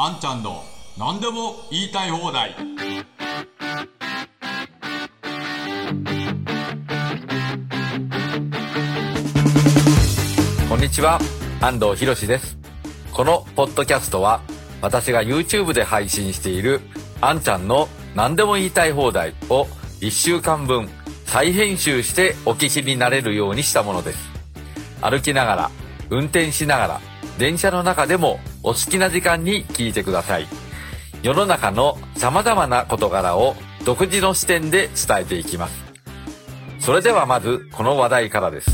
[0.00, 0.62] あんちゃんの
[0.96, 2.54] 何でも言いたい放題
[10.68, 11.18] こんにちは、
[11.60, 12.56] 安藤博です。
[13.12, 14.40] このポッドキャストは、
[14.80, 16.80] 私が YouTube で配信している、
[17.20, 19.64] あんちゃんの何でも言いたい放題を
[20.00, 20.88] 1週間分
[21.26, 24.30] 再編集してお聞きになれるようにしたものです。
[25.00, 25.70] 歩きながら、
[26.08, 27.00] 運転しながら、
[27.36, 30.46] 電車の中でもお好きな時間に聞いてください。
[31.22, 35.84] 世の中の様々な事柄を独自の視点で伝えていきます。
[36.80, 38.70] それではまず、この話題からです。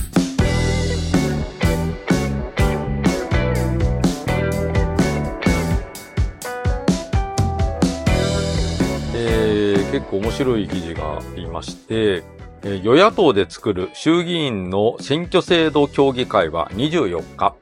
[9.17, 12.25] えー結構面白い記事がありまして、
[12.63, 17.55] 与野党で作る衆議院の選挙制度協議会は24日、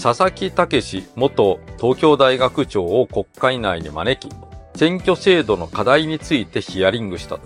[0.00, 4.32] 佐々木武元東京大学長を国会内に招き、
[4.76, 7.40] 選挙制度の課題についてヒアリングした。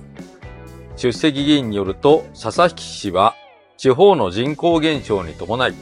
[0.96, 3.34] 出席議員によると、佐々木氏は、
[3.78, 5.74] 地方の人口減少に伴い、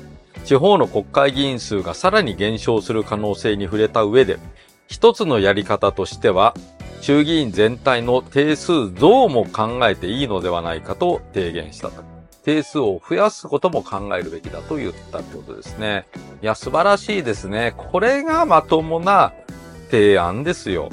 [0.44, 4.38] 地方の国会議員数がさらに減少する可能性に触れた上で、
[4.86, 6.54] 一つのやり方としては、
[7.00, 11.90] 衆議院全体の定数増も考えていいのではないかと提言した。
[12.50, 16.06] 定数を増やすことも考えるべきだと言ったってことですね。
[16.42, 17.74] いや、素晴らしいですね。
[17.76, 19.32] これがまともな
[19.90, 20.88] 提案ですよ。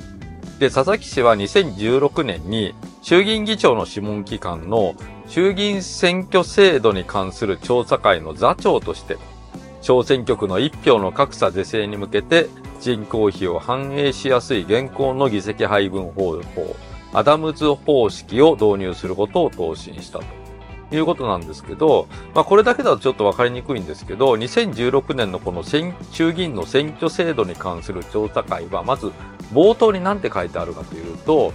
[0.59, 4.93] で、佐々木氏は2016年に衆議院議長の諮問機関の
[5.27, 9.17] 衆議院選挙制度に関する調査会の座長として、
[9.81, 16.75] 小選挙区の一票の格差是正に向けて人口比を反映しやすい現行の議席配分方法、
[17.13, 20.36] アダムズ方式を導入することを答申したと
[20.91, 29.11] いうことなんですけど、まあこれだけだとちょっとわかりにくいんですけど、2016年のこの選衆議院の選挙制度に関する調査会は、まず
[29.53, 31.53] 冒頭に何て書いてあるかというと、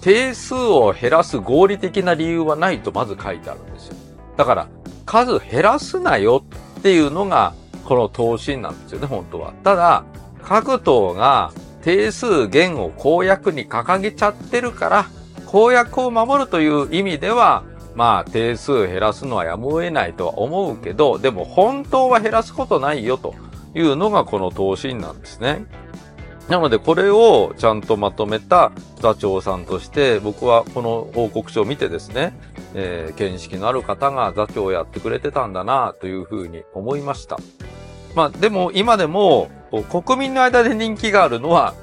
[0.00, 3.96] 定数を減らす合理的な理由はないとまず書いてあるんですよ。
[4.36, 4.68] だから、
[5.06, 6.42] 数減らすなよ
[6.78, 7.54] っていうのが、
[7.84, 9.52] この答申なんですよね、本当は。
[9.62, 10.04] ただ、
[10.42, 11.52] 各党が
[11.82, 15.06] 定数減を公約に掲げちゃってるから、
[15.46, 17.64] 公約を守るという意味では、
[17.94, 23.34] まあ、定数減らすのはやむを得ないとは思うけど、でも本当は減らすことないよと
[23.74, 25.66] いうのがこの答申なんですね。
[26.48, 32.36] なので、これをちゃんとまとめた座長さんとして、僕はこの報告書を見てですね、
[32.74, 37.38] えー見識のある方が座長をやってくれてたんだなというふうに思いました。
[38.14, 39.50] まあ、でも今でも
[40.04, 41.74] 国民の間で人気があるのは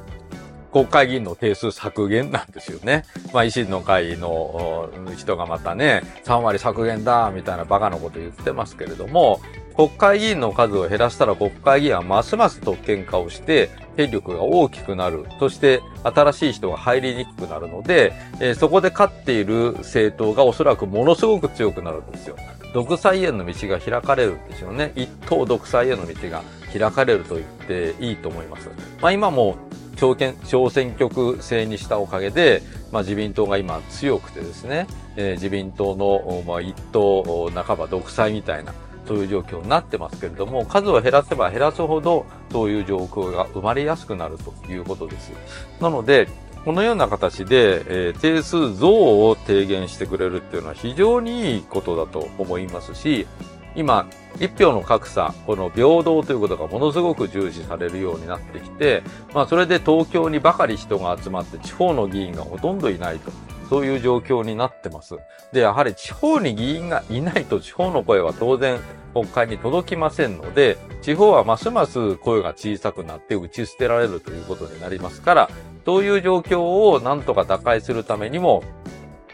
[0.72, 3.04] 国会議員の定数削減なんですよね。
[3.34, 9.42] まあ、維新の会の人がまたね、3割削減だ、みたいなバカなこと言ってますけれども、
[9.76, 15.26] 国会議員の数を減らしたら国会議員はますます特権化をして、権力が大きくなる。
[15.40, 22.36] そして、新しい人が入りにくくなるので、えーそこで勝っている政党がおそらくものすごく強くなるんですよ。
[22.74, 24.92] 独裁への道が開かれるんですよね。
[24.96, 28.70] 一党独裁への道が開かれると言っていいと思います。
[29.02, 29.56] まあ今も
[30.00, 34.88] 小選小選挙区制にしたおかげで、まあ、自民党が今強くてですね、
[35.18, 38.74] えー自民党の、まあ、一党半ば独裁みたいな、
[39.06, 45.34] そういう状況になってますけれども、数を減らせば減らすほど、そういう状況が生まれやすくなるということです。
[45.82, 46.30] なので、
[46.64, 53.28] このような形で、えー定数増を提言してくれるっていうのは非常にいいことだと思いますし、
[53.76, 54.08] 今、
[54.40, 59.04] 一票の格差、この平等ということがものすごく重視されるようになってきて、
[59.34, 63.32] まあそれで東京にばかり人が集まって地方の議員がほとんどいないと。
[63.70, 65.16] そういう状況になってます。
[65.54, 68.80] で、やはり地方に議員がいないと地方の声は当然
[69.14, 75.50] 国会に届きませんので、地方はますます声が小さくなって打ち捨てられるということになりますから、
[75.86, 78.64] そういう状況をなんとか打開するためにも、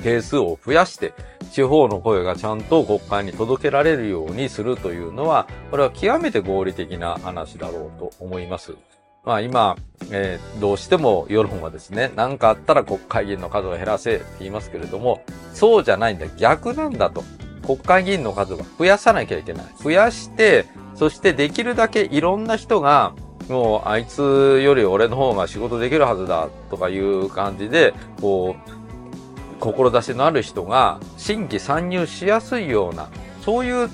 [0.03, 1.13] 定数を増やして、
[1.51, 8.75] 地方の声がちゃんと国会に届けられるようにするというのは、これは極めて合理的な話だろうと思います。
[9.23, 9.75] まあ今、
[10.11, 16.27] えーどうしても世論はですね、何かあったら国会議員の数を減らせって言いますけれども、そうじゃないんだ。
[16.37, 17.23] 逆なんだと。
[17.65, 19.65] 国会議員の数は増やさなきゃいけない。
[19.81, 23.13] 増やして、そしてできるだけいろんな人が、
[23.49, 28.71] もうあいつより俺の方が仕事できるはずだとかいう感じで、こう、
[29.59, 33.09] 志のある人が新規参入しやすいような、
[33.41, 33.89] そういう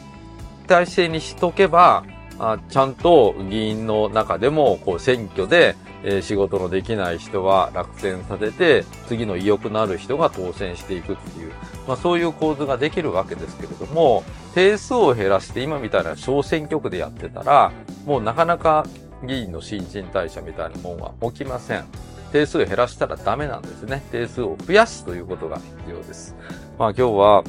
[0.68, 2.04] 体制にしとけば、
[2.40, 11.52] あちゃんと議員の中でも、こう、選挙で、え仕事のできない人は落選させて、次の意欲のある人が当選していくっていう、
[11.88, 14.24] まあそういう構図ができるわけですけれども、
[14.56, 17.72] 定数を減らして今みたいな小選挙区でやってたら、
[18.06, 18.88] もうなかなか
[19.24, 21.86] 議員の新陳代謝みたいなもんは起きません。
[22.32, 24.04] 定数を減らしたらダメなんですね。
[24.12, 26.36] 定数を増やすということが必要です。
[26.78, 27.44] まあ今日は、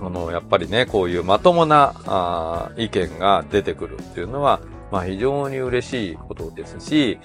[0.00, 4.60] あの、やっぱりね、こういうまともなあ意見が出てくるっていうのは、
[4.92, 7.18] まあ非常に嬉しいことですし、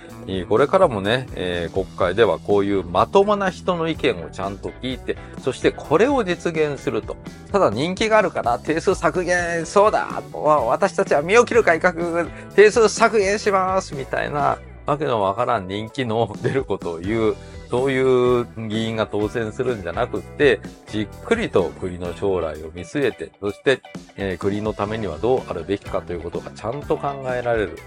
[0.50, 7.16] これからもね、えー、国会ではこういうまともな人の意見をちゃんと聞いて、そしてこれを実現すると。
[7.52, 12.26] ただ人気があるから定数削減、そうだ私たちは身を切る改革、
[12.56, 14.58] 定数削減しますみたいな、
[14.92, 17.36] わけのわからん人気の出ることを言う、
[17.70, 23.82] そういう議員が当選するんじゃなくって、じっくりと国の将来を見据えて、そして、
[24.18, 27.78] えー、国のためにはどうあるべきかということがちゃんと考えられる、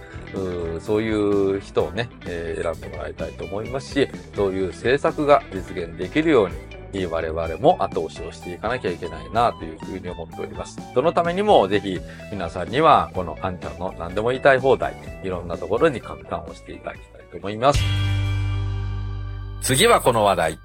[0.76, 6.54] うそういう人をね、えー、選んでもらいたいと思いますし、そういう政策が実現できるように、
[7.06, 10.78] 我々も後押しをしていかなきゃいけないなというふうに思っております。
[10.94, 11.98] そのためにもぜひ
[12.30, 14.94] 皆さんにはこのあんちゃんの何でも言いたい放題、
[15.24, 17.80] いろんなところに拡散をしていただきたいと思います。
[19.60, 20.58] 次はこの話題。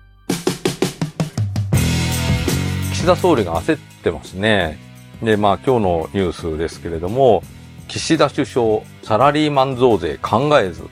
[2.94, 4.78] 岸田総理が焦ってますね。
[5.24, 7.42] で、まあ今日のニュースですけれども、
[7.88, 10.84] 岸田首相、サラリーマン増税考えず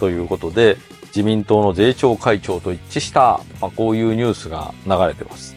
[0.00, 0.76] ということで、
[1.16, 5.56] 自民党の税調会長と一致した、まあ、こういうニュースが流れてます。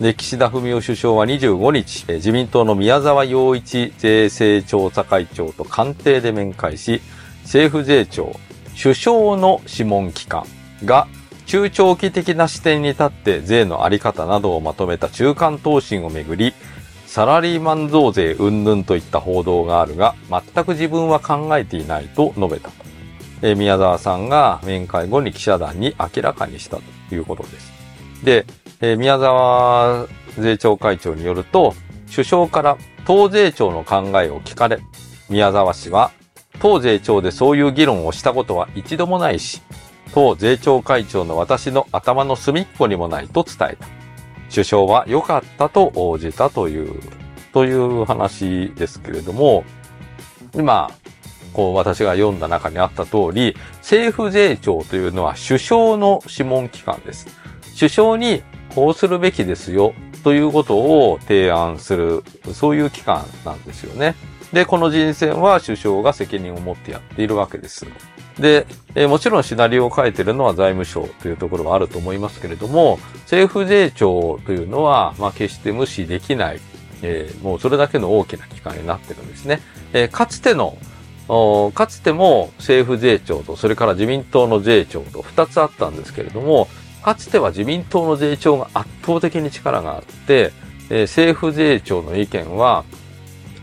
[0.00, 7.02] で、岸田文雄首相は25日、自民党の宮沢洋一税制調査会長と官邸で面会し、
[7.42, 8.36] 政府税調、
[8.80, 10.46] 首相の諮問機関
[10.84, 11.08] が
[11.46, 16.54] 中長期的な視点に立って税のあり方などをまとめた中間答申をめぐり、
[17.06, 22.70] サラリーマン増税云々といった報道があるが、全く自分は考えていないと述べた。
[23.42, 26.78] え宮沢さんが面会後に記者団に明らかにした
[27.08, 27.72] ということです。
[28.24, 28.46] で、
[28.80, 30.06] え宮沢
[30.38, 31.74] 税調会長によると、
[32.10, 34.78] 首相から党税調の考えを聞かれ、
[35.28, 36.12] 宮沢氏は、
[36.60, 39.60] 党税調でそういう議論をしたことは一度もないし、
[40.14, 43.86] 党税調会長の私の頭の隅っこにもないと伝えた。
[44.50, 47.00] 首相は良かったと応じたという、
[47.52, 49.64] という話ですけれども、
[50.54, 50.90] 今、
[51.52, 57.26] こう私が読んだ中にあった通り、政府税調というのは首相の諮問機関です。
[57.78, 58.42] 首相に
[58.74, 59.94] こうするべきですよ
[60.24, 62.22] ということを提案する、
[62.52, 64.14] そういう機関なんですよね。
[64.52, 67.86] で、この人選は首相が責任を持ってやっているわけです。
[68.38, 76.60] で、えー、もちろんシナリオを書いてるのは財務省というところはあると思いますけれども、政府税調というのは、まあ、決して無視できない、
[77.02, 79.60] えー、もうそれだけの大きな機関になってるんですね。
[79.92, 80.76] えー、かつての、
[81.28, 86.68] かつても政府税調と、それから自民党の税調と2つあったんですけれども、
[87.02, 90.52] かつては自民党の税調が圧倒的に力があって、
[90.90, 92.84] えー、政府税調の意見は、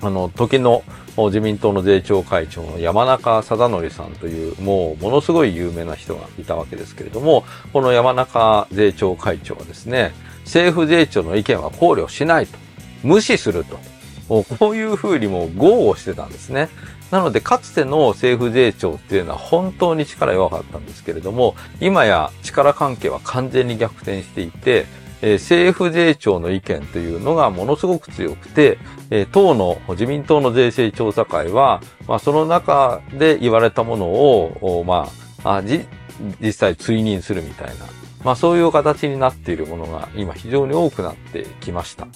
[0.01, 0.83] あの、時の
[1.27, 10.13] 自民党の税調会長の山中貞則さんという、もうものすごい有名な人がいたわけですけれども、この山中税調会長はですね、
[10.45, 12.57] 政府税調の意見は考慮しないと、
[13.03, 13.79] 無視すると、
[14.27, 16.69] こういうふうにも豪語してたんですね。
[17.11, 24.85] なので、かつての政府税調っていうのは本当に力弱かったんですけれども、今や力関係は完全に逆転していて、
[25.21, 28.77] えー、政府税調の意見というのがものすごく強くて、
[29.09, 35.09] えー、党の自民党の税制調査会は、まあ、その中で言われたものを、ま
[35.43, 37.73] あ、あ実際追認するみたいな、
[38.23, 42.07] まあそういう形になっているものが今非常に多くなってきました。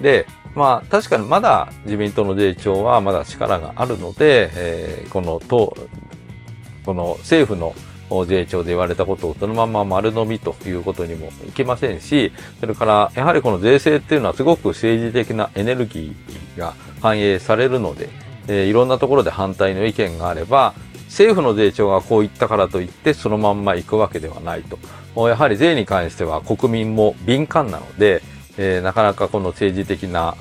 [0.00, 5.76] で、まあ確かにまだ自民党の税調はまだ力があるので、えー、この党、
[6.84, 7.74] この政府の
[8.26, 18.10] 税調で言われたことをそのまま丸飲みということにもいけませんし、それからやはりこの税制っていうのはすごく政治的なエネルギーが反映されるので、
[18.48, 20.74] えー、いろんなところで反対の意見があれば、
[21.06, 24.78] 政府の税調がこう言ったからといってそのまんま行くわけではないと。
[25.16, 28.22] やはり税に関しては国民も敏感なので、
[28.58, 30.36] えー、なかなかこの政治的な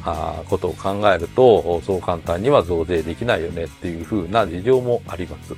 [0.50, 5.56] ことを考えると、そう簡単には増税できないよねっていうふうな事情もあります。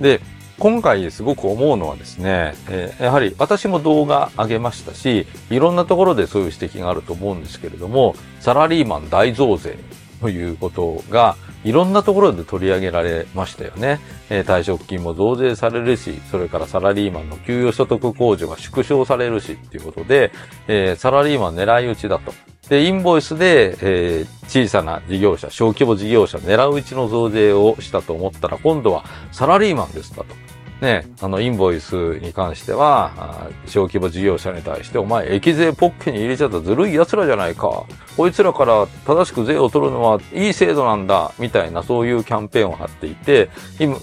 [0.00, 0.20] で、
[0.58, 9.76] 今回すごく思うのはですね、えー、やはり私も動画上げましたし、いろんなところでそういう指摘があると思うんですけれども、サラリーマン大増税
[10.22, 14.00] ということが、いろんなところで取り上げられましたよね。
[14.30, 20.30] えー、退職金も増税されるし、それからサラリーマンの給与所得控除が縮小されるしっていうことで、
[20.68, 22.32] えー、サラリーマン狙い撃ちだと。
[22.68, 30.36] で、インボイスで、えー、小さな事業者、小規模事業者狙ううちの増税をしたと思ったら、今度はサラリーマンですだと。
[30.82, 37.84] ね、あの、インボイスに関しては、小規模事業者に対して、お前、益税ポッケに入れちゃったずるい奴らじゃないか。
[38.16, 43.48] こいつらから正しく税を取るのはいい制度なんだ、みたいなそういうキャンペーンを張っていて、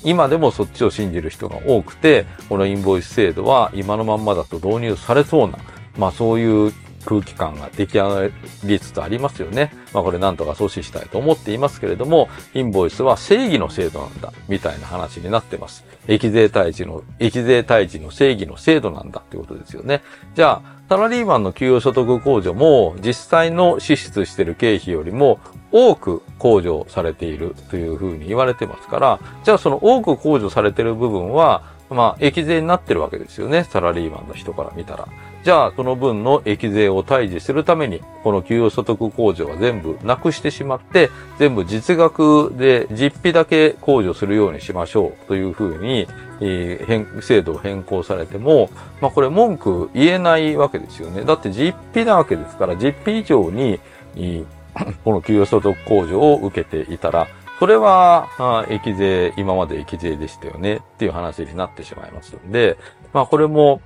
[0.05, 5.57] 今でもそっちを信じる人が多くて、このインボイス制度は今のまんまだと導入されそうな、
[5.97, 6.73] まあそういう
[7.05, 8.29] 空気感が出来上が
[8.63, 9.71] りつつありますよね。
[9.93, 15.85] まあこれなんとか阻止したいと思っていますけれども、インボイスは正義の制度なんだ、みたいな話になってます。
[16.07, 20.01] 益税退治の、益税退治の正義の制度なんだってことですよね。
[20.35, 25.39] じゃあ、サラリーマンの給与所得控除も実際の支出している経費よりも
[25.71, 33.63] 多く控除されているというふうに言われてますから、じゃあその多く控除されている部分は、まあ、益税になってるわけですよね。
[33.63, 35.07] サラリーマンの人から見たら。
[35.43, 46.07] じゃあ、その分の益税を退治するために、この給与所得控除は全部なくしてしまって、全部実額で実費だけ控除するようにしましょうというふうに、
[46.41, 48.69] えー、制度を変更されても、
[49.01, 51.23] まあこれ文句言えないわけですよね。
[51.23, 53.79] だって実費なわけですから、実費以上に、
[55.05, 57.27] この給与所得控除を受けていたら、
[57.59, 62.77] それは、益税、今まで益税でしたよねっていう話になってしまいますので、
[63.11, 63.81] まあこれも、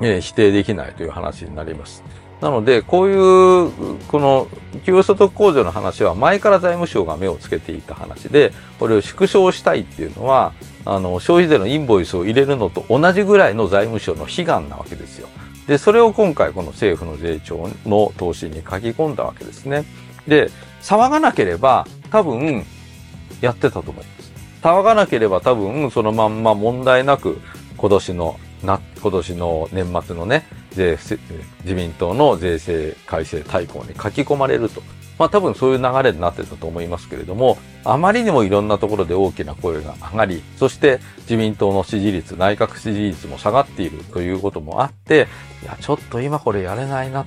[0.00, 2.02] え、否定できないという話になります。
[2.40, 3.70] なので、こういう、
[4.08, 4.48] この、
[4.84, 10.52] 給与所得控除の話は前から財務省が目をつけていた話で、これを縮小したいっていうのは、
[10.84, 15.28] あの、消費税のインボイスを入れるのと同じぐらいの財務省の悲願なわけですよ。
[15.68, 19.84] で、それを今回この政府の税調の投資に書き込んだわけですね。
[20.26, 20.50] で、
[20.82, 22.64] 騒がなければ多分
[23.40, 24.32] やってたと思います。
[24.62, 27.40] 騒がなければ多分そのまんま問題なく
[27.76, 30.98] 今年のな、今年の年末のね、税、
[31.64, 34.82] 自民党の税制改正大綱に書き込まれると。
[35.18, 45.28] まあ多分そういう流れになってたと思いますけれども、あまりにもいろんなところで大きな声が上がり、そして自民党の支持率、内閣支持率も下がっているということもあって、
[45.62, 47.24] いや、ちょっと今これやれないな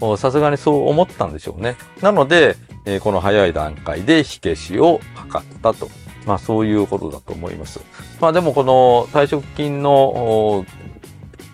[0.00, 1.76] と、さすがにそう思ったんでしょうね。
[2.00, 5.00] なので、えー、この早い段階で火消しを
[5.30, 5.88] 図ったと。
[6.26, 7.80] まあそういうことだと思います。
[8.20, 10.66] まあでもこの退職金の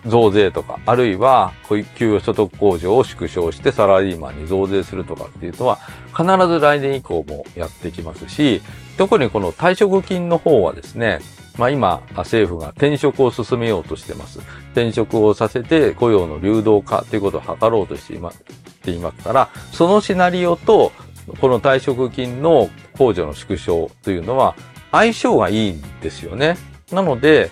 [0.05, 1.53] 増税とか、あるいは、
[1.95, 8.61] 給与所得控除を縮小してサラリーマンに増税するとかっていうのは、必ず来年以降もやってきますし、
[8.97, 11.19] 特にこの退職金の方はですね、
[11.57, 14.39] まあ今、政府が転職を進めようとしてます。
[14.73, 20.91] 転職をさせて雇用の流動化ということを図ろうとしていますから、そのシナリオと、
[21.39, 24.55] この退職金の控除の縮小というのは
[24.91, 26.57] 相性がいいんですよね。
[26.91, 27.49] なので、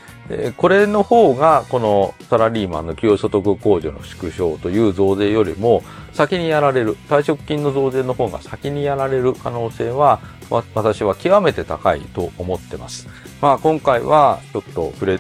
[0.58, 5.84] これの方が、このサラリーマンの給与所得控除の縮小という増税よりも
[6.14, 10.20] 先にやられる、退職金の増税の方が先にやられる可能性は、
[10.50, 13.08] 私は極めて高いと思ってます。
[13.42, 15.20] まあ今回はちょっと触れ、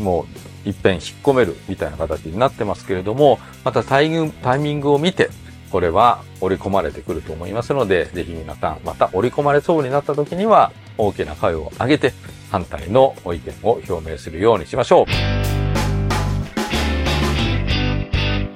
[0.00, 0.26] も
[0.64, 5.30] う一遍引っ込めるみたいな形になってますけれども、またタイミングを見て、
[5.72, 12.12] これは織り込まれてくると思いますので、ぜひ皆さん、また織り込まれそうになった時には、大きな声を上げて、
[12.50, 15.06] 反対の意見を表明するようにしましょう。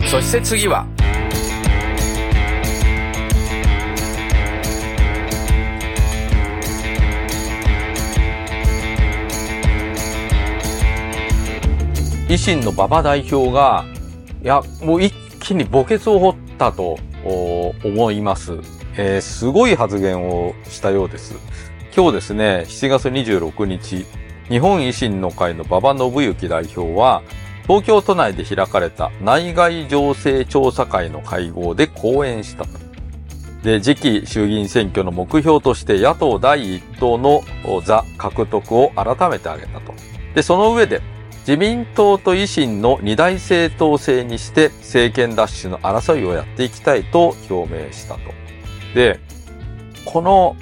[0.06, 0.87] そして次は、
[12.28, 13.87] 維新の馬場代表が、
[14.42, 16.99] いや、もう一気に墓穴を掘ったと
[17.85, 18.59] 思います。
[18.97, 21.35] えー、すごい発言をしたようです。
[21.95, 24.06] 今日ですね、7月26日、
[24.49, 27.23] 日本維新の会の馬場信之代表は、
[27.66, 32.78] 東京都内で開かれた内外情勢調査会の会合で講演したと。
[33.64, 37.42] で、次期衆議院選挙の目標として野党第一党の
[37.85, 39.92] 座獲得を改めて挙げたと。
[40.35, 41.02] で、その上で、
[41.47, 48.21] 自民党と維新の二大政党制にして政権奪取の争いをやっていきたいと表明したと。
[48.97, 49.21] で、
[50.05, 50.57] この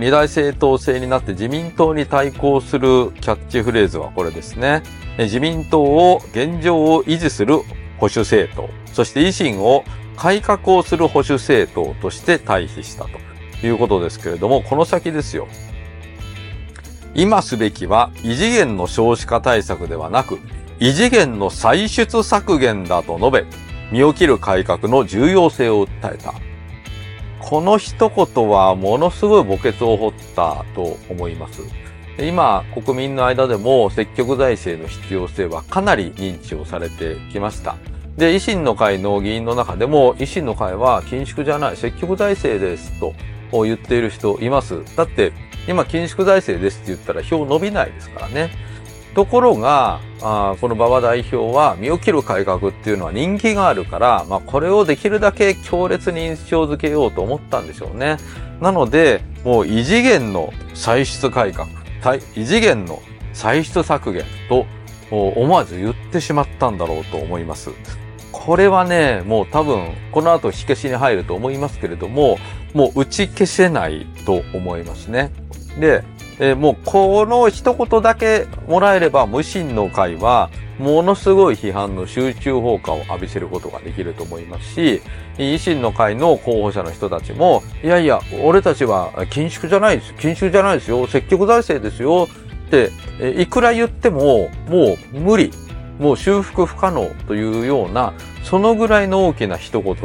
[0.00, 4.82] 二大政党制になって自民党に対抗するキャッチフレーズはこれですね。
[5.18, 7.58] 自民党を現状を維持する
[7.98, 9.84] 保守政党、そして維新を
[10.16, 15.46] 改革をする保守政党として対比したということですけれども、この先ですよ。
[17.14, 20.40] 今すべきは異次元の少子化対策ではなく、
[20.80, 23.44] 異次元の歳出削減だと述べ、
[23.92, 26.34] 身を切る改革の重要性を訴えた。
[27.38, 31.62] この一言はものすごい墓穴を掘ったと思います。
[32.18, 37.76] 今、国民の間でも積極財政の必要性はかなり認知をされてきました。
[38.16, 43.12] で、維新の会の議員の中でも、維新の会は緊縮じゃない、積極財政ですと
[43.64, 44.82] 言っている人います。
[44.96, 45.32] だって、
[45.66, 48.50] 今緊縮財政ですって言ったら票伸びないですからね。
[49.14, 58.16] ところが、あこの馬場代表は身を切る改革っていうのは人気があるから、まあ、これをできるだけ強烈に印象づけようと思ったんでしょうね。
[58.60, 61.68] なので、もう異次元の歳出改革、
[62.34, 63.00] 異次元の
[63.32, 64.66] 歳出削減と
[65.10, 67.70] 思わず言ってしまったんだろうと思います。
[68.32, 72.36] これはね、もう多分、この後火消しに入ると思いますけれども、
[72.74, 75.30] もう打ち消せないと思いますね。
[75.78, 76.04] で、
[76.38, 85.02] えー、もうこの一言だけもらえれば、無心の会は、ものすごい批判の集中放火を浴びせることができると思いますし、
[85.38, 90.12] 維新の会の候補者の人たちも、いやいや、俺たちは緊縮じゃないです。
[90.14, 91.06] 緊縮じゃないですよ。
[91.06, 92.26] 積極財政ですよ。
[92.66, 92.90] って、
[93.20, 95.52] えいくら言っても、もう無理。
[95.98, 99.96] もう修復不可能というような、そのぐらいの大きな一言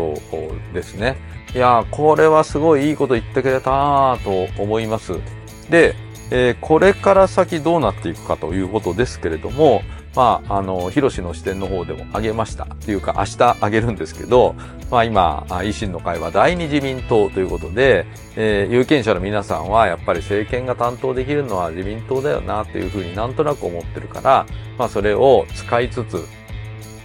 [0.74, 1.18] ですね。
[1.56, 5.14] いやこれはすごいいいこと言ってくれたなと思います。
[5.70, 5.96] で、
[6.32, 9.82] えー、これから先どうなっていくかということですけれども、
[10.16, 12.66] まあ、あの、広しの視点の方でも挙げました。
[12.66, 14.56] というか、明日挙げるんですけど、
[14.90, 24.46] まあ今、維新の会は第二自民党ということで、えー、有権者の皆さんはやっぱり政権が担当できるのは自民党だよなっていうふうになんとなく思ってるから、
[24.78, 26.26] まあそれを使いつつ、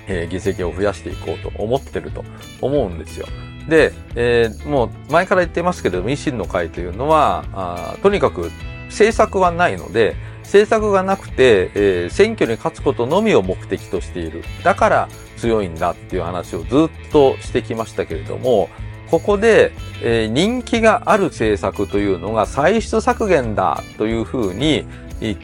[0.07, 2.25] えー、議席を増やしていこうと思ってると
[2.61, 3.27] 思うんですよ。
[3.69, 8.51] で、えー、もう前から言ってますけれども、維新の会というのは、あとにかく
[8.87, 14.45] 政策はないので、政策がなくて、えー、選挙に勝つことのみを目的としている。
[14.63, 18.69] だから強いんだっていう話をずっとしてきましたけれども、
[19.11, 24.87] ここで、えー、人気がある政策というのが歳出削減だというふうに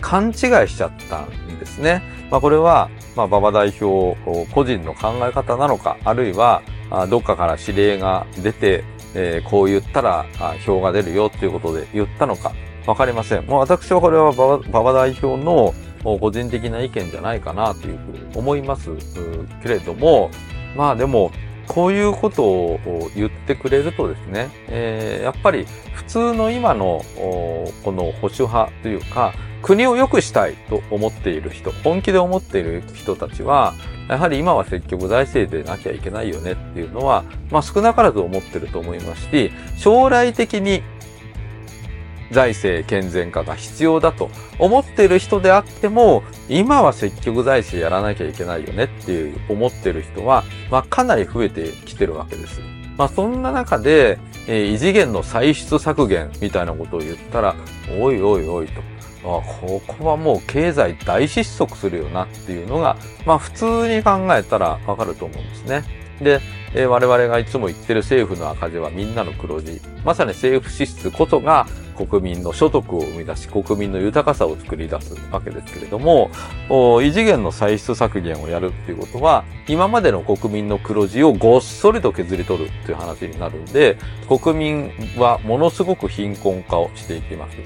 [0.01, 0.35] 勘違い
[0.69, 2.03] しちゃったんですね。
[2.31, 4.17] まあ、これは、まあ、馬場代表
[4.53, 10.27] 個人の考え方なのか、あるいは、あどっかから指令が出て、えー、こう言ったら
[10.65, 12.53] 票が出るよということで言ったのか、
[12.87, 13.47] わかりません。
[13.47, 18.91] もう私はこれは馬場代表の個人的な意見じゃないかなというふうに思います
[19.63, 20.31] けれども、
[20.77, 21.31] まあでも、
[21.71, 27.05] こういうことを言ってくれるとですね、えー、やっぱり普通の今の
[27.85, 33.75] この保守派というか、国を良くしたいと思っている人、本気で思っている人たちは、
[34.09, 40.83] やはり今は積極財政でなきゃいけないよねっていうのは、まあ少なからず思ってると思いますし、将来的に
[42.31, 52.61] 財政健全化が必要だと思っている人であっても、今は積極財政やらなきゃいけないよねっていう思っている人は、まあかなり増えてきてるわけです。
[52.97, 57.55] まあそんな中で、えー、異次元の歳出削減みたいなことを言ったら、
[57.99, 58.81] おいおいおいと。
[59.23, 65.85] あここはもう経済大失速するよなっていうのが、まあ普通に考えたらわかると思うんですね。
[66.23, 66.41] で、
[66.75, 69.81] えー、我々がいつも言ってる政府の赤字はみんなの黒字。
[70.05, 71.67] まさに政府支出こそが
[72.07, 76.31] 国民の所得を生み出し、国民の豊かさを作り出すわけですけれども、
[77.03, 87.57] 異次元の歳出削減をやるっていうことは、今までの国民の黒字をごっそりと削り取るっていう話になるんで、国民はものすごく貧困化をしていきます。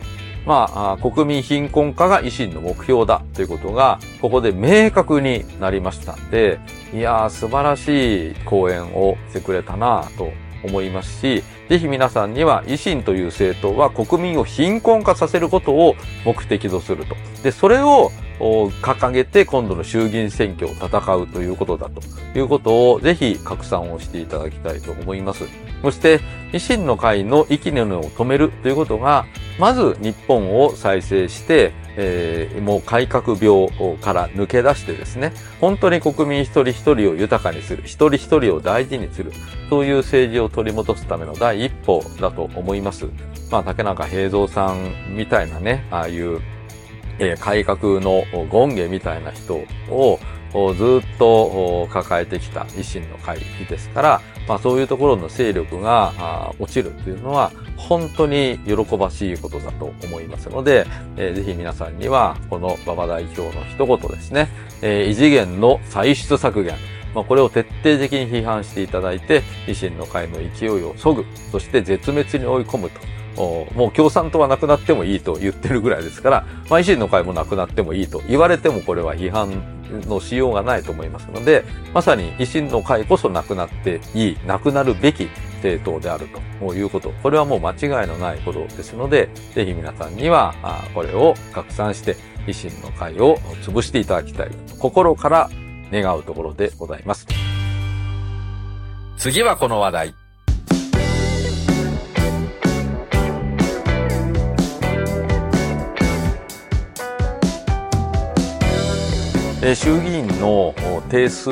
[0.47, 6.61] まあ、国民貧困化が維新の目標だということが、ここで明確になりましたんで、
[6.93, 10.31] いやー、素晴らしい講演をしてくれたなと
[10.65, 17.17] 思いますし、ぜひ皆さんには維新という政党は国民を貧困化させることを目的とすると。
[17.43, 22.03] で、それをを掲げて今度の衆議院選挙を戦うということだと
[22.39, 25.45] いうことをぜひ拡散をしていただきたいと思います。
[25.83, 26.21] そして
[26.53, 29.27] 維新の会の息の根を止めるということが
[29.59, 33.69] まず日本を再生して、えー、もう改革病
[33.99, 39.33] から抜け出してですね、本当に国民一人一人を豊かにする、一人一人を大事にする、
[39.71, 43.07] そういう政治を取り戻すための第一歩だと思います。
[43.51, 46.41] まあ、竹中平蔵さんみたいなね、ああいう、
[47.19, 50.19] え、改革の権下みたいな人を
[50.75, 64.49] ずっと抱えてきた維新の会ですから、まあそういうところの勢力が落ちるというのは本当に喜ばしいことだと思いますので、えー、ぜひ皆さんにはこの馬場代表の一言ですね、
[64.83, 66.77] えー、異次元の歳出削減、
[67.15, 73.01] まあ、これを徹底的に批判していただいて、維新の会の勢いを削ぐ、そして絶滅に追い込むと。
[73.37, 79.63] もう共産党はなくなってもいいと言ってるぐらいですから、ま、維新の会もなくなってもいいと言われてもこれは批判
[80.07, 86.27] のしようがないと思いますので、まさに維新の会こそなくなっていい、なくなるべき政党である
[86.61, 87.11] ということ。
[87.23, 90.55] これはもう間違いのないことですので、ぜひ皆さんには、
[90.95, 92.17] これを拡散して、
[92.47, 94.51] 維新の会を潰していただきたい。
[94.79, 95.51] 心から
[95.91, 97.27] 願うところでございます。
[99.17, 100.24] 次はこの話題。
[109.73, 110.75] 衆議院の
[111.09, 111.49] 定数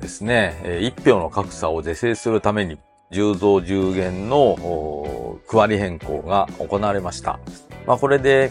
[0.00, 2.78] ですね、え1票の格差を是正するために、
[3.10, 7.38] 10増10減の区割り変更が行われました。
[7.86, 8.50] まあ、これで、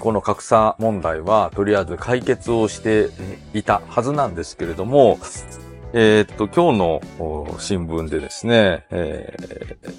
[0.00, 3.10] この格差問題はとりあえず解決をして
[3.52, 5.18] いたはずなんですけれども、
[5.92, 9.94] えー、っと、今日の新聞でですね、えー、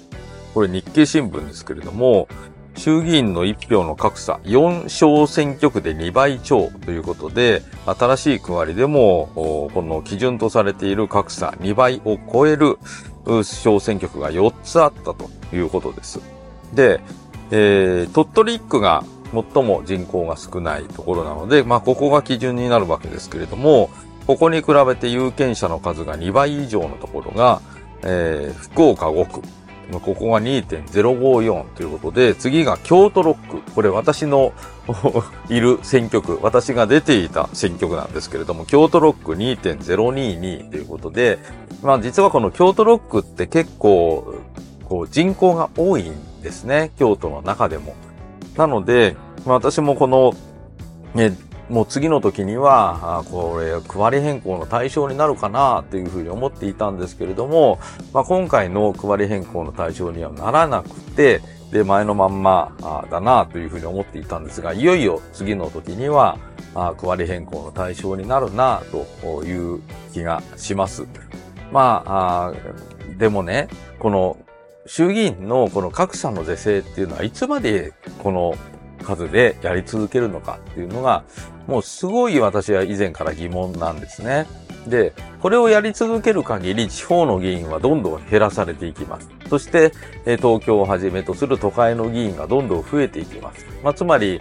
[0.52, 2.26] これ日経新聞ですけれども、
[2.76, 12.78] 衆議院の1票の格差、4小選挙区で2倍超ということで、新しい区割りでも、この基準とされている格差2倍を超える
[13.24, 16.20] 小選挙区が4つあったということです。
[16.74, 17.00] で、
[17.50, 23.90] えー、鳥取1区が最も人口が少ないところなので、まあ、ここが基準になるわけですけれども、
[24.26, 27.60] ここに比べて有権者の数が2倍以上のところが、
[28.02, 29.42] えー、福岡5区、
[30.00, 33.72] ここが2.054ということで、次が京都6区。
[33.74, 34.52] これ私の
[35.48, 41.38] いる選挙区、私が出ていた選挙区なんですけれども、京都6区2.022ということで、
[41.82, 44.34] まあ実はこの京都6区って結構、
[44.88, 46.90] こう人口が多いんですね。
[46.98, 47.94] 京都の中でも。
[48.56, 50.32] なので、まあ私もこの、
[51.14, 51.36] ね、
[51.72, 57.80] もう次の時には、あこれ、区割り変更の対象になるかなっていうふうに思っていたんですけれども、
[58.12, 61.40] まあ、今回の区割り変更の対象にはならなくて、
[61.72, 62.76] で、前のまんま
[63.10, 66.36] だなというふうに思っていたんですが、いよいよ次の時には、
[66.74, 68.82] あ区割り変更の対象になるな
[69.24, 69.80] という
[70.12, 71.06] 気がします。
[71.72, 72.52] まああ、
[73.18, 74.36] でもね、この
[74.84, 78.56] 衆議院のこの格差の是正っていうのはいつまでこの
[79.02, 81.24] 数でやり続けるのかっていうのが、
[81.66, 84.46] もうすごい私は以前から疑問なんですね。
[84.86, 89.28] で、これをやり続ける限り地方の議員はどんどん減らされていきます。
[89.48, 89.92] そして、
[90.38, 93.64] 東京をはじめとする都会の議員がどんどん増えていきます。
[93.84, 94.40] まあ、つまり、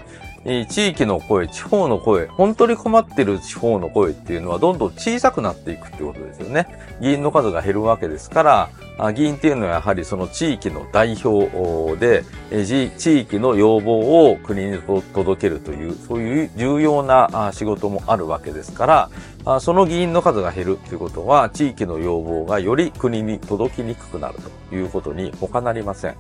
[0.70, 6.66] 地域の声、地方の声、本当に困ってる地方の声っていうのはどんどん小さくなっていくってことですよね。
[7.00, 8.70] 議員の数が減るわけですから、
[9.16, 12.24] 議員っていうのはやはりその地域の代表で、
[12.66, 14.78] 地域の要望を国に
[15.14, 19.10] 届けるという、そういう重要な仕事もあるわけですか
[19.46, 24.36] ら、その議員の数が減るということは、地域の要望がより国に届きにくくなる
[24.70, 26.16] ということに他なりません。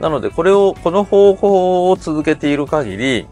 [0.00, 3.26] なので、これを、この方法を続けている限り、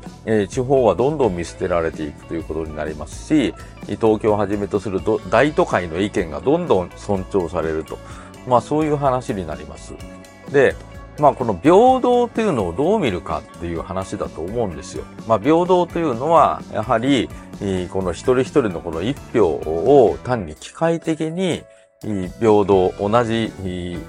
[0.49, 3.55] 地方はどんどん見捨てられていくということになりますし、
[4.01, 7.99] 東京をはじめとする大都会の意見がどんどん尊重されると。
[8.47, 9.95] まあそういう話になります。
[10.53, 10.75] で、
[11.19, 15.05] まあこの平等というのをどう見るかっていう話だと思うんですよ。
[15.27, 17.29] まあ平等というのは、やはり、
[17.91, 21.65] この一人一人のこの一票を単に機械的に
[22.03, 23.51] 平等、同じ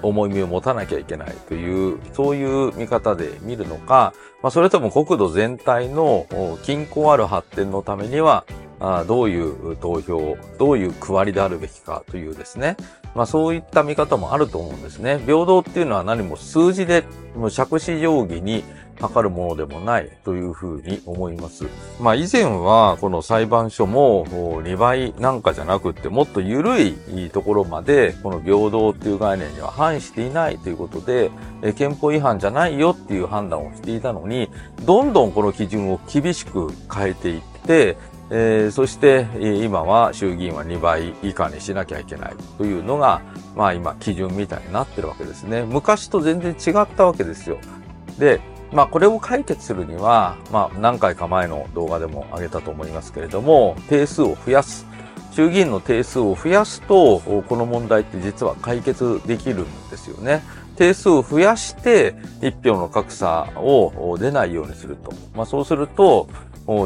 [0.02, 6.28] 重みを持たなきゃいけないという、そういう見方で見るのか、まあ、それとも国土全体の
[6.63, 8.43] 均衡ある発展のためには、
[8.79, 12.77] どういう投票、どういう区割りであるべきかというですね。
[13.15, 15.19] まあそういった見方もあると思うんですね。
[15.25, 17.03] 平等っていうのは何も数字で、
[17.35, 18.63] もう尺子定規に
[18.99, 21.65] 測るものでもないというふうに思います。
[21.99, 24.25] まあ以前はこの裁判所も
[24.61, 26.95] 2倍なんかじゃなくってもっと緩い
[27.31, 31.31] ところまでこの平等っていう概念には反していないということで
[31.75, 34.49] 憲法違反じゃないよっていう判断をしていたのに
[34.85, 37.97] どんどんこの基準を厳しく変えていって
[38.29, 39.27] えー、そして
[39.63, 43.21] 今は衆議院は2倍以下にしなきゃいけないというのが、
[43.55, 45.63] まあ今基準みたいになってるわけですね。
[45.63, 47.57] 昔と全然違ったわけですよ。
[48.19, 48.41] で、
[48.73, 54.85] まあこれを解決するには、まあ何回か前の動画でも挙げたと思いますけれども、定数を増やす。
[55.31, 60.41] 衆議院の定数を増やすと、この問題って実は解決できるんですよね。
[60.77, 65.11] 定数を増やして一票の格差を出ないようにすると。
[65.35, 66.27] まあそうすると、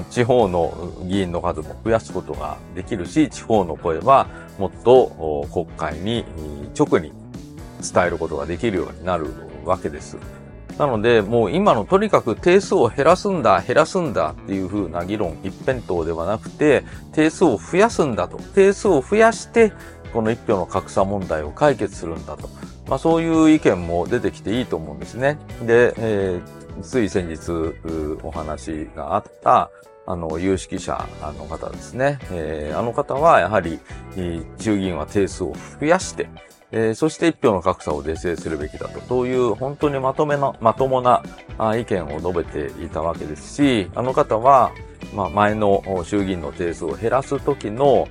[0.09, 0.73] 地方の
[1.05, 4.27] 議員の数も増やすことができるし、地方の声は
[4.57, 6.23] もっと国会に
[6.77, 7.11] 直に
[7.81, 9.27] 伝えることができるようになる
[9.65, 10.17] わけです。
[10.77, 18.37] なので、もう今のとにかく定数を減らすんだ、減らすんだっていう風な議論一辺倒ではなくて、定数を増やすんだと。
[18.37, 19.73] 定数を増やして、
[20.13, 22.49] この一票の格差問題を解決するんだと。
[22.91, 25.39] まあそういう意見も出てきていいと思うんですね。
[25.65, 27.73] で、えー、つい先日
[28.21, 29.71] お話があった、
[30.05, 32.19] あの、有識者の方ですね。
[32.33, 33.79] えー、あの方はやはり、
[34.59, 36.27] 衆議院は定数を増やして、
[36.73, 41.23] えー、そして一票の格差を是正するべきだと、そういう本当にまとめな、まともな
[41.77, 44.73] 意見を述べていたわけですし、あの方は、
[45.15, 48.09] まあ、前の衆議院の定数を減らす時の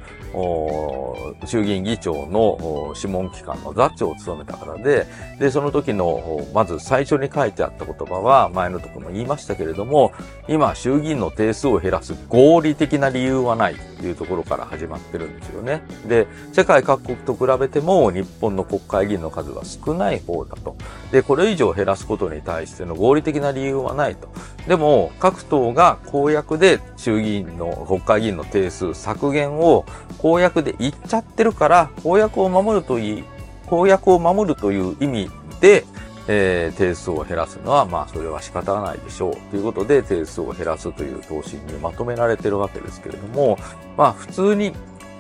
[1.47, 5.07] 衆議院議長の諮問機関の座長を務めたからで、
[5.39, 10.13] で、その時の、まず最初に書いてあった言葉は、前のところも言いましたけれども、
[10.49, 15.83] 今、衆議院の定数を減らす合理的な理由はないというところから始まってるんですよね。
[16.07, 20.77] で、世界各国と比べても、日本の国会議員の数は少ない方だと。
[21.11, 24.29] で、これ以上減らすことに対しての合理的な理由はないと。
[24.67, 29.85] でも、各党が公約で衆議院の国会議員の定数削減を
[30.19, 33.25] 公約で言っちゃってるから、公約を守るといい、
[33.67, 35.85] 公約を守るという意味で、
[36.29, 39.37] えー、定数を減らすのは、まあ、それは仕方がないでしょう。
[39.51, 43.59] ということで、定数を減らすという答申にまとめられてるわけですけれども、
[43.97, 44.73] まあ、普通に、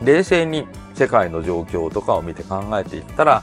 [0.05, 3.43] 冷静に世界の状況とかを見て考えていったら、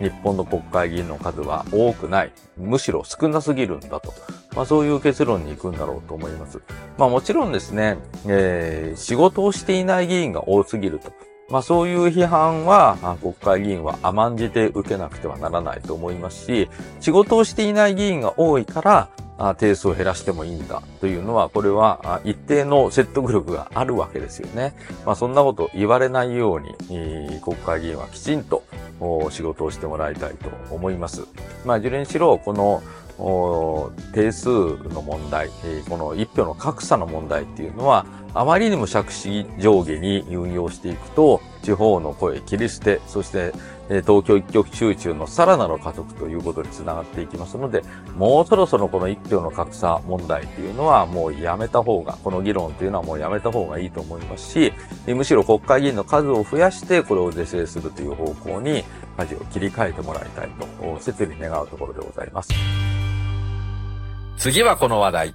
[0.00, 2.32] 日本の国会議員の数は多くない。
[2.56, 4.12] むしろ少なすぎるんだと。
[4.54, 6.60] まあそういう結論に行くんだろうと思います。
[6.98, 11.12] まあもちろんですね、えー、仕事をしていない議員が多すぎると。
[11.48, 24.72] まあそういう批判は、国会議員は甘んじて受けなくてはならないと思いますし、仕事をしていない議員が多いから、あ定数を減らしてもいいんだというのは、これは一定の説得力があるわけですよね。
[25.04, 28.62] まあそんなこと言われないように、国会議員はきちんと
[29.30, 31.26] 仕事をしてもらいたいと思います。
[31.66, 32.82] まあいずれにしろ、この
[34.12, 34.48] 定数
[34.88, 35.48] の問題、
[35.88, 43.52] この一票の格差の問題っていうのは、あまりにも借子上下に運用していくと、地方の声切り捨て、そして
[43.88, 47.84] 東京一極集中のさらなる加速ということにつながっていきますので、
[48.16, 54.72] もうそろそろこの一票の格差問題っていうのはもうやめた方が、この議論っていうのはもうやめた方がいいと思いますし、
[55.06, 58.82] むしろ国会議員の数を増やしてこれを是正するという方向に
[59.18, 60.48] 舵を切り替えてもらいたい
[60.80, 62.50] と、切に願うところでございます。
[64.38, 65.34] 次はこの話題。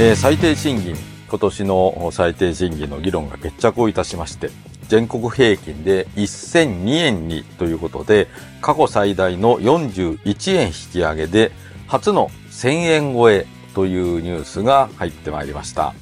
[0.00, 0.94] えー、最低賃金、
[1.28, 4.50] 今年の最低賃金の議論が決着をいたしまして、
[4.88, 8.28] 全国平均で1002円にということで、
[8.60, 11.52] 過去最大の41円引き上げで、
[11.86, 15.94] 初の1000円超えというニュースが入ってまいりました。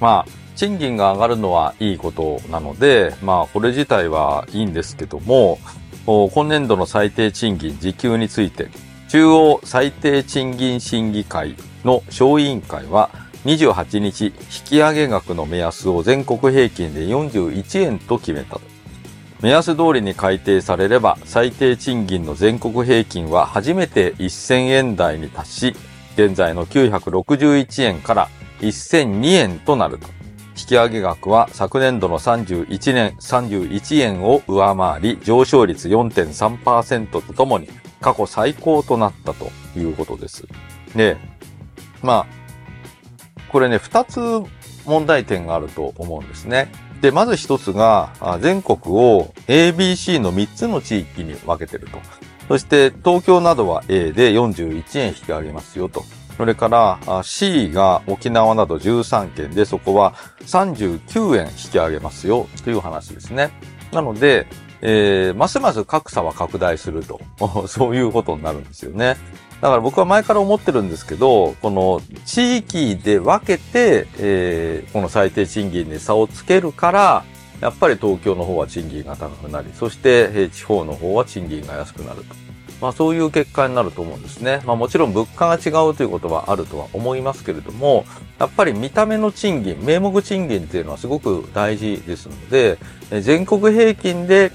[0.00, 5.58] まあ、賃金が上がるのはいいことなので、まあ、これ自体はいいんですけども、
[6.06, 8.68] 今年度の最低賃金時給について、
[9.08, 13.10] 中央最低賃金審議会の小委員会は、
[13.44, 14.32] 28日、引
[14.64, 18.58] き上げ額の目安を全国平均で41円と決めた。
[19.40, 25.76] 目安通りに改定されれば、最低賃金の全国平均は初めて1000円台に達し、
[26.16, 28.28] 現在の961円から
[28.60, 30.08] 1002円となると。
[30.58, 37.68] 引き上げ額は昨年度の31年、31円を上回り、上昇率4.3%とともに
[38.06, 40.46] 過去最高となったということです。
[40.94, 41.16] で、
[42.04, 42.26] まあ、
[43.50, 44.20] これね、二つ
[44.84, 46.70] 問題点があると思うんですね。
[47.00, 51.98] で、まず一つが、全国を ABC の3つの地域に分けてると。
[52.46, 56.04] そして、東京などは A で41円引き上げますよと。
[56.36, 63.50] それから C が沖縄など13県でそこは39円引き上げますよという話ですね。
[63.90, 64.46] なので、
[64.82, 67.20] えー、ますます格差は拡大すると。
[67.68, 69.16] そういうことになるんですよね。
[69.60, 77.24] だから僕は前から思ってるんですけど、この地域で分けて、えー、この最低賃金に差をつけるから、
[77.60, 82.46] やっぱり東京の方は賃金が高くなり、そして、えー、地方の方は賃金が安くなると。
[82.80, 84.60] まあそういう結果になると思うんですね。
[84.66, 88.04] まあもちろん物価が違うということはあるとは思いますけれども、
[88.38, 92.78] やっぱり見た目の賃金、名目賃金っていうのはすごく大事ですので、
[93.22, 94.52] 全国平均で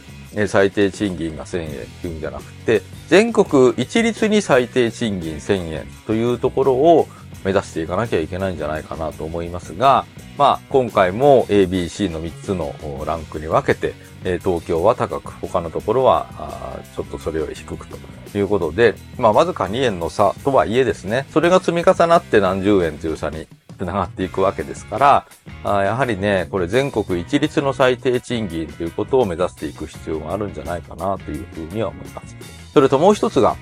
[0.47, 7.07] 最低賃金が1000円っていうんじゃなくて、全国一律に最低賃金1000円というところを
[7.43, 10.05] 目指していかなきゃいけないんじゃないかなと思いますが、
[10.37, 12.73] まあ、今回も ABC の3つの
[13.05, 13.93] ランクに分けて、
[14.39, 17.97] 東京は高く、他のところは、ちょっとそれより低くと
[18.37, 23.47] いうことで、まあ、わずか2円の差とはいえですね、それが積み重なって何十円という差に
[23.81, 25.27] 繋がっていくわけですから、
[25.63, 32.35] あやはりね、これ全国一律の最低賃金ということを目指していく必要があるんじゃないかなというふうには思います。
[32.73, 33.55] それともう一つが、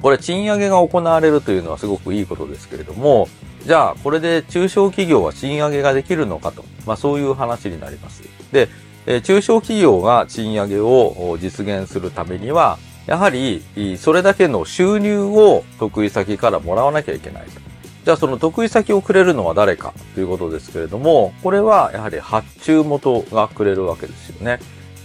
[0.00, 3.28] これ賃上げが行われるというのはすごくいいことですけれども、
[3.66, 8.22] じゃあこれで中小企業は賃上げができるのかと、まあそういう話になります。
[8.50, 8.68] で、
[9.06, 13.62] え中小企業が賃上げを実現するためには、やはり、
[13.98, 17.67] それだけの収入を得意先からもらわなきゃいけないと。
[18.04, 24.60] じゃあその得意先をくれるのは誰かということですけれども、これはやはり発注元がくれるわけですよね。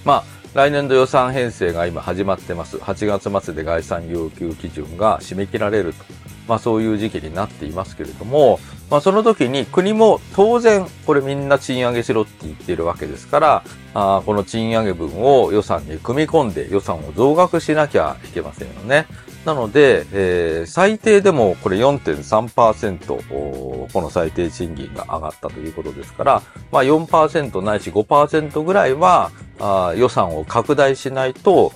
[0.06, 2.78] まあ、来年度予算編成が今始まってます。
[2.78, 6.04] 8月末で概算要求基準が締め切られると。
[6.48, 19.08] まあそういう時期になっていますけれども、まあ、その時に国も当然、これみんな賃上げしろって言ってるわけですから、あこの賃上げ分を予算に組み込んで予算を増額しなきゃいけませんよね。
[19.46, 31.74] なので、えー、最低でもこれ4.3%、この最低賃金が上がったということですから、まあ4%ないし5%ぐらいはあ予算を拡大しないと、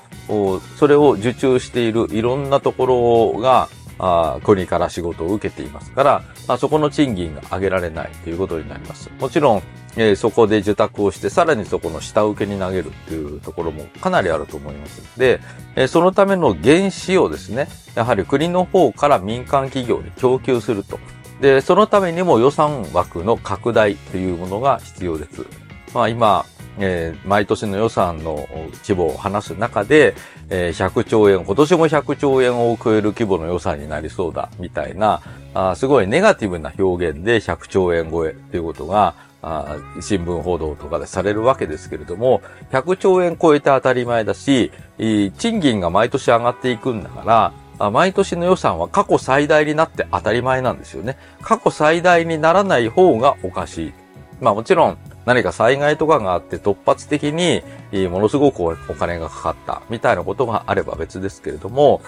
[0.78, 9.10] それを受注しているいろんなところが、あ国から仕事を受けていますから、まあ、そこの賃金が上げられないということになります。
[9.20, 9.64] もちろん、
[9.96, 15.40] えー、そこで受託をして、さらにそこの下請けに投げるっていうところもかなりあると思いますで、
[15.76, 21.00] えー、そのための原資をですね、やはり国の方から民間企業に供給すると。
[21.42, 25.46] で、そのためにも予算枠の拡大というものが必要です。
[25.94, 26.46] まあ今、
[26.80, 28.48] えー、毎年の予算の
[28.84, 30.16] 規模を話す中で、
[30.50, 35.22] え、100兆円、今年も100兆円を超える規模の予算になりそうだ、みたいな、
[35.54, 44.72] あすごいネガティブな表現で100兆円超えということが、あ新聞報道とかでされるわけですけれども、100兆円超えて当たり前だし、
[45.38, 51.18] 賃金が毎年上がっていくんだから、毎年の予算は過去最大になって当たり前なんですよね。
[51.42, 53.94] 過去最大にならない方がおかしい。
[54.42, 57.62] まあもちろん、何か災害とかがあって突発的に
[58.08, 62.02] ものすごくお金がかかったみたいなことがあれば別ですけれども、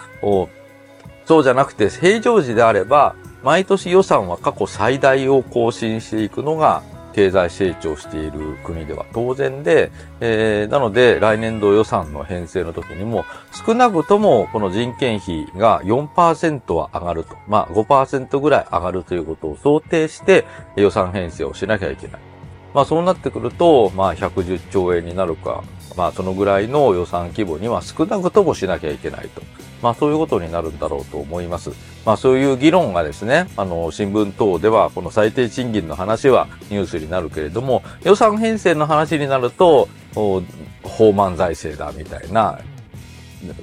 [1.25, 6.81] そうじゃなくて平常時であれば毎年予算は過去最大を更新していくのが
[7.13, 13.25] 経済成長している国では当然で、えー、なので来年度予算の編成の時にも
[13.65, 20.45] 少なくともこの人件費が4%は上がると、まあ5%ぐらい上がるということを想定して
[20.77, 22.28] 予算編成をしなきゃいけない。
[22.73, 25.63] まあそうなってくると、まあ110兆円になるか、
[25.97, 29.41] まあそのぐらいの予算規模には少なくともしなきゃいけないと。
[29.81, 31.71] まあそういうことになるんだろうと思います。
[32.05, 42.59] まあそういう議論がですね、あの、新聞等ではこの最低賃金の話はニュースになるけれども、予算編成の話になると、放満財政だみたいな、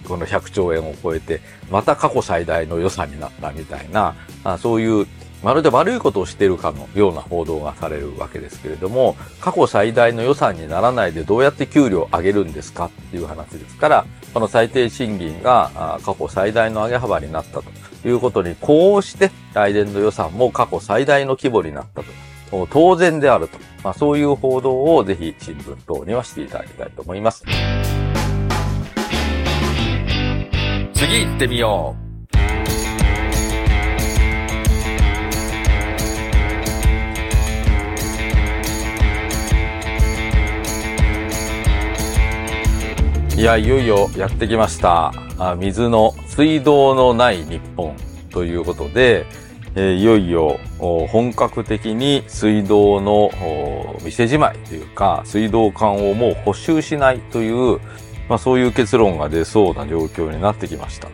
[0.08, 1.40] この100兆円を超えて、
[1.70, 4.14] また過去最大の予算になったみたいな、
[4.58, 5.06] そういう
[5.42, 17.64] まるで悪いことをしているかのような報道がされるわけですけれども、過去最大の予算にならないでどうやって給料を上げるんですかっていう話ですから、この最低賃金が過去最大の上げ幅になったと
[18.08, 22.66] いうことに、こうして来年度予算も過去最大の規模になったと。
[22.70, 23.58] 当然であると。
[23.82, 27.44] まあ、そういう報道をぜひ新聞等にはしていただきたいと思います。
[30.94, 32.05] 次行ってみよう。
[43.36, 45.12] いや、いよいよやってきました。
[45.58, 47.94] 水の、水道のない日本
[48.30, 49.26] ということで、
[49.74, 50.58] えー、いよいよ
[51.08, 53.30] 本格的に水道の
[54.02, 57.78] 店じまいというか、水道管をもう補修しないという、
[58.30, 61.08] まあそういう結論が出そうな状況になってきました。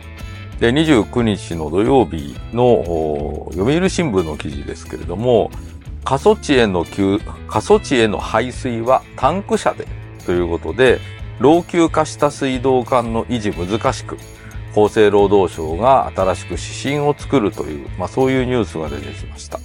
[0.61, 5.51] で、29日の土曜日の読売新聞の記事ですけれども、
[6.05, 6.85] 過疎地への
[7.49, 9.85] 過疎地への排水はタンク車で
[10.25, 11.01] ということで、
[11.39, 14.17] 老朽化した水道管の維持難しく、
[14.71, 19.59] 厚生労働省が新しく指針を作るという、まあそういうニュースが出てきました。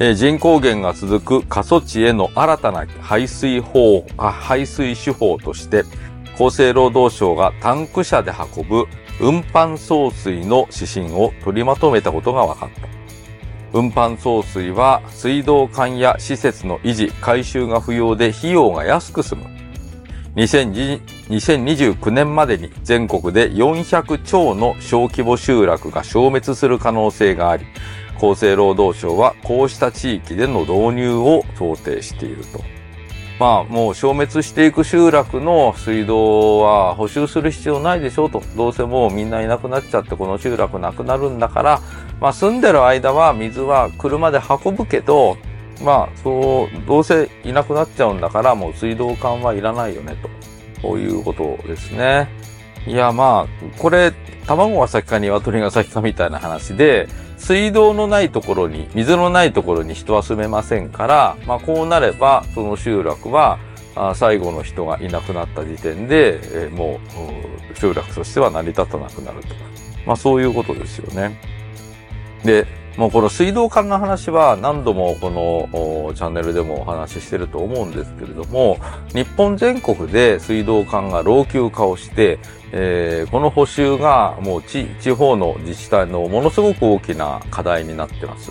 [0.00, 5.84] えー、人口減が続く過疎地への新たな排水法、あ排水手法として、
[6.34, 8.86] 厚生労働省がタンク車で運ぶ
[9.20, 12.88] 運搬送水の指針を取りまとめたことが分かった。
[13.72, 19.57] 運搬送水は水道管や施設の維持、改修が不要で費用が安く済む。
[20.36, 27.64] 2029年までに全国で400超の小規模集落が消滅する可能性があり、
[28.16, 32.60] 厚生労働省はこうした地域での導入を想定していると。
[33.38, 38.42] まあもう消滅していく集落の水道は補修する必要ないでしょうと。
[38.56, 41.80] どうせもうみんないなくなっちゃってこの集落なくなるんだから、
[42.20, 45.36] まあ住んでる間は水は車で運ぶけど、
[45.82, 50.28] まあ、そう、どうせいなくなっちゃうんだから、もう水道管はいらないよね、と。
[50.82, 52.28] こういうことですね。
[52.86, 54.12] いや、まあ、これ、
[54.46, 63.58] 卵が先か鶏が先かみたいな話で、水道のないところに、水のないところに人は住めませんから、まあ、こうなれば、その集落は、
[64.14, 67.00] 最後の人がいなくなった時点で、え、も
[67.74, 69.48] う、集落としては成り立たなくなると。
[70.06, 71.38] まあ、そういうことですよね。
[72.44, 72.66] で、
[72.98, 78.78] もうこの水道管の話は何度もこのチャンネルでもお話ししてると思うんですけれども、
[79.14, 82.40] 日本全国で水道管が老朽化をして、
[82.72, 88.50] えー、この補修がもう地地方の自治体のものすごく大きな課題になってます。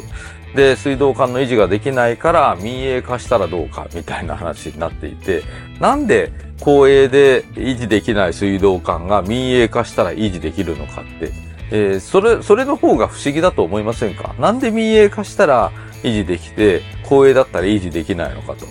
[0.56, 5.44] で、水道管の維持ができないから民営化したらどうかみたいな話になっていて、
[5.82, 6.32] なんで
[6.62, 14.36] 公営で維持できない水道管が民営化したら維持できるのかって、えー、それ、それの方が不思議だと思いませんか？
[14.40, 15.72] なんで民営化したら
[16.04, 18.66] 維持できて、公営だったら維持できないのかと。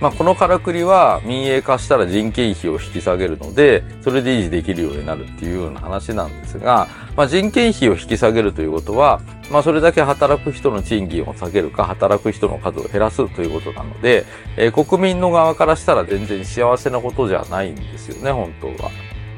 [0.00, 14.24] まあ、このからくりは民営化したら人件費を引き下げるので、それで維持できるようになるっていうような話なんですが、まあ、人件費を引き下げるということは、まあ、それだけ働く人の賃金を下げるか、働く人の数を減らすということなので、
[14.56, 18.90] えー、国民の側からしたら全然幸せなことじゃないんですよね、本当は。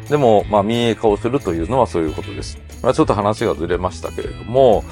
[0.08, 2.58] でも、まあ、民営化をするというのはそういうことです。
[2.85, 4.85] まあ、ちょっと話がずれましたけれども、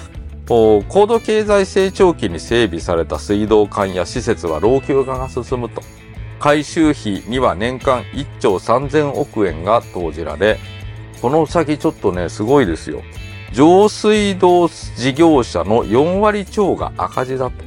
[0.48, 5.82] 高度経済成長期に整備された水道管や施設は老朽化が進むと。
[6.40, 10.58] 改修費には年間1兆3000億円が投じられ、
[11.20, 13.02] この先ちょっとね、すごいですよ。
[13.52, 17.62] 上水道事業者の4割超が赤字だと。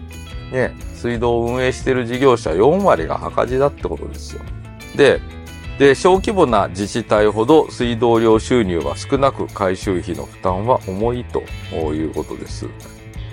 [0.51, 4.41] ね、水道を運営している事業者4割が赤字だってことですよ。
[4.97, 5.21] で、
[5.78, 11.41] で、小規模な自治体ほど水道料収入は少なく回収費の負担は重いと
[11.93, 12.67] いうことです。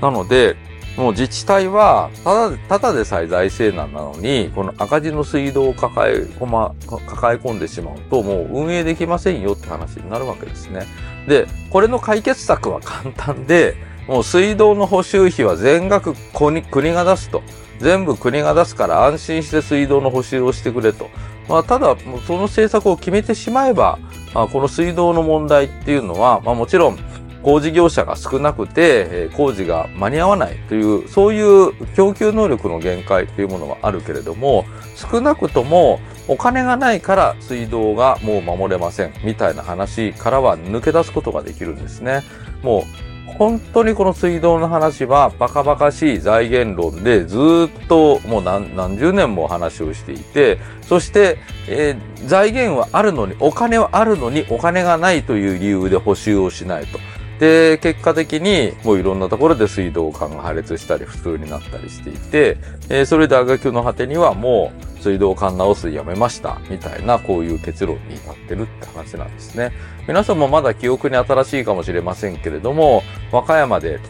[0.00, 0.56] なので、
[0.96, 6.74] もう自治体は、ただ、ただでさえ財政難なのに、この赤字の水道を抱え込ま、
[7.06, 10.86] 抱え込んでしまうと、もう運営できませんよって話になるわけですね。
[11.26, 13.74] で、これの解決策は簡単で、
[14.06, 16.62] もう水道の補修費は全額国
[16.92, 17.42] が出すと。
[17.78, 21.08] 全部国が出すから安心して水道の補修をしてくれと。
[21.48, 23.98] まあ、ただ、その政策を決めてしまえば、
[24.34, 26.98] まあ、この水道の問題っていうのは、まあ、もちろん、
[27.42, 34.64] 工事業者が少なくて、え、工事が間に合わないという、そういう供給能力の限界というものはあるけれども、
[34.94, 42.22] 少なくともお金がないから水道がもう守れませんみたいな話からは抜け出すことができるんですね。
[42.62, 43.11] もう
[43.42, 51.38] 本当にこの水道の話はバカバカしい財源論でずっともう何十年も話をしていて、そして、
[51.68, 57.00] えー、財源はあるのに、お金はあるのにお金がないという理由で補修をしないと。
[57.38, 62.56] で、結果的にもういろんなところで水道管が破裂したり普通になったりしていて、
[62.88, 69.72] えー、それで挙句の果てにはもう水道管直すやめました、みたいなこういう結論に至ってるって話なんですね。
[70.06, 73.02] 皆さんもまだ記憶に新しいかもしれませんけれども、
[73.32, 74.00] 和歌山で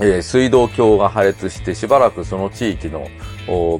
[0.00, 3.08] えー、水道橋が破裂してしばらくその地域の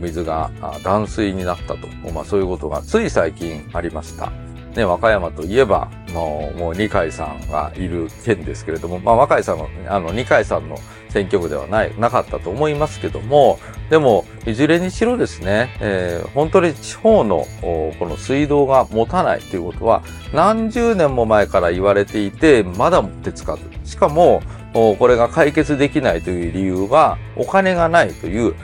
[0.01, 0.51] 水が
[0.83, 1.87] 断水になったと。
[2.13, 4.33] まあそういうことがつい最近ありました。
[4.79, 13.59] ね、和歌山といえば、もう、もう二階さんがいる県ですけれども、まあ、和歌山の、あの、二階さんの選挙区ではない、なかったと思いますけども、
[13.91, 20.03] でも、いずれにしろですね、えー、本当に地方の、この水道が持たないということは、
[20.33, 23.91] 何十年も前から言われていて、まだ手つかず。
[23.91, 28.55] しかも、これが解決できないという理由は、お金がないという、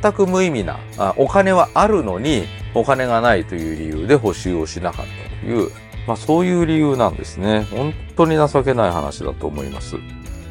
[0.00, 0.80] 全く無意味な、
[1.16, 5.70] お金はあるのに、お金がないという理由で補修をしなかったいう、
[6.06, 7.66] まあそういう理由なんですね。
[7.70, 9.96] 本当に情けない話だと思います。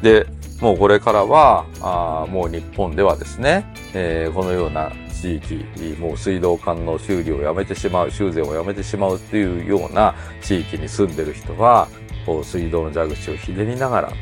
[0.02, 0.26] で、
[0.60, 5.64] もうこれからは、あもう日本ではですね、えー、このような地域、
[5.98, 11.88] もう水道管の修理をやめてしまう、修繕をやめてしまうっていうような地域に住んでる人は、
[12.26, 14.12] こう水道の蛇口をひねりながら、い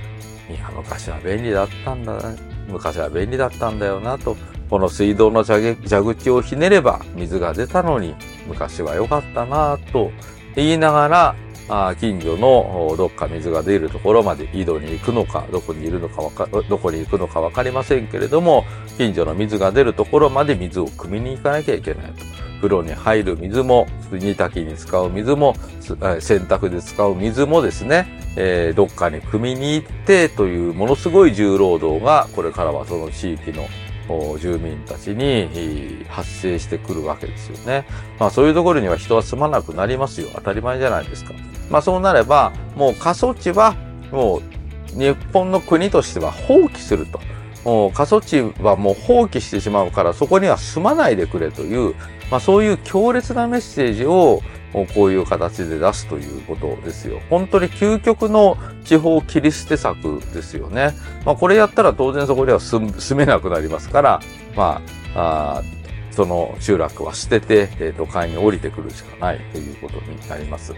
[0.55, 2.37] や、昔は便利だったんだな、
[2.69, 4.37] 昔は便利だったんだよなと、
[4.71, 8.15] この水道の蛇口をひねれば水が出たのに
[8.47, 10.13] 昔は良かったなと
[10.57, 11.35] 言いながら、
[11.73, 18.65] あ近所のどっか水が出るところまで井戸に行くのか、どこにいるのかわか、どこに行くのかわかりませんけれども、
[18.99, 22.25] 近所の水が出るところまで水を汲みに行かなきゃいけないと。
[22.57, 33.67] 風呂に入る水も、煮炊きに使う水も、洗濯で使う水もですね、えー、どっかに汲みに行ってというものすごい重労働が、これからはその地域の
[34.39, 37.87] 住民たちに発生してくるわけですよね。
[38.19, 40.29] まあそういうところには人は住まなくなりますよ。
[40.35, 41.33] 当たり前じゃないですか。
[41.71, 43.77] まあそうなれば、もう過疎地は
[44.11, 47.21] もう日本の国としては放棄すると。
[47.65, 51.95] もう過疎地はもう放棄してしまうからそこには住まないでくれという、
[52.31, 54.43] まあそういう強烈なメッセージを
[54.95, 57.21] こういう形で出すということですよ。
[57.29, 60.95] 本当に究極の地方切り捨て策ですよね。
[61.25, 64.21] まあこれやったら当然そこでは住めなくなりますから、
[64.57, 64.81] ま
[65.15, 65.63] あ、あ
[66.13, 70.75] その集落は捨てて、えー、都会に降りてくるしかないということになります。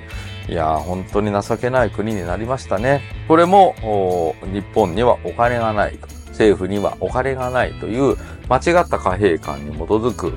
[0.49, 3.03] いやー、本当に情けない国になりましたね。
[3.29, 6.09] これも、日本にはお金がないと。
[6.29, 8.17] 政府にはお金がないという
[8.49, 10.33] 間違った貨幣観に基づく、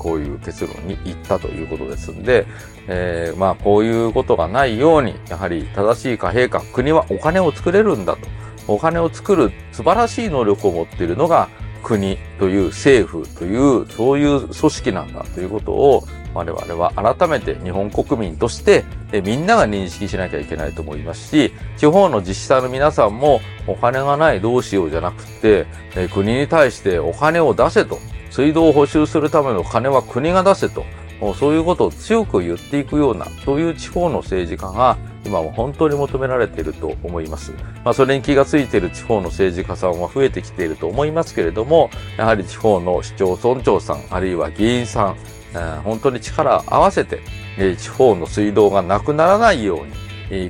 [0.00, 2.46] こういう結論に行ったということですんで、
[2.88, 8.26] えー、まあこういうことがないように、やはり正しい貨幣化、国はお金を作れるんだと。
[8.68, 11.48] お金を作る素晴らしい能力を持っているのが
[11.82, 18.84] 国という政府というそういう組織なんだということを我々は改めて日本国民として
[19.24, 25.66] みんなが認識しなきゃいけないと思いますし、地方の自治体の皆さんもお金がないどうしようじゃなくて、
[26.12, 27.98] 国に対してお金を出せと、
[28.30, 30.84] 水道を補修するための金は国が出せと、
[31.34, 37.52] そういうことを強く言っていくような、そういう地方の政治家が今も本当に求められていると思います。
[37.84, 45.16] まあ、それに気がついている地方の政治家さんは増えてきていると思いますけれども、やはり地方の市長村長さん、あるいは議員さん、
[45.84, 47.20] 本当に力を合わせて、
[47.76, 49.92] 地方の水道がなくならないように、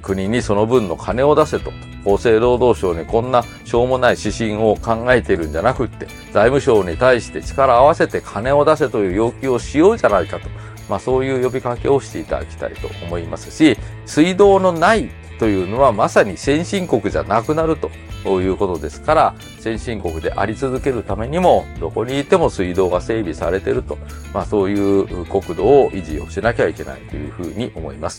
[0.03, 1.73] 国にその分の金を出せと、
[2.05, 10.49] 厚生労働省にこんなしょうもない指針を考えているんじゃなくって、財務省に対して力を合わせて金を出せという要求をしようじゃないかと、
[10.89, 13.77] まあそういう呼びかけをしていただきたいと思いますし、
[14.07, 17.91] 水道のないというのはまさに先進国じゃなくなると。
[18.23, 23.97] いうことですから、先進国であり続けるためにも、どこにいても水道が整備されていると、
[24.35, 28.19] まあそういう国土を維持をしなきゃいけないというふうに思います。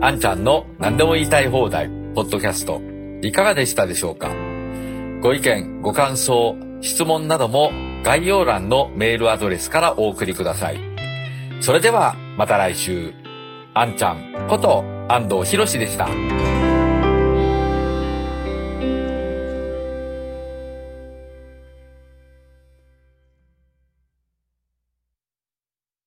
[0.00, 2.80] あんちゃんの何でも言いたい放題、ポッドキャスト、
[3.20, 4.30] いかがでしたでしょうか？
[5.20, 7.72] ご意見、ご感想、質問なども
[8.04, 10.78] 概要欄のメールアドレスからお送りください。
[11.60, 13.12] それではまた来週、
[13.74, 16.08] あんちゃんこと安藤博でした。